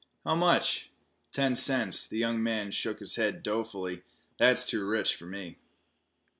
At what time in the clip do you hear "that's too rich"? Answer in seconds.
4.39-5.13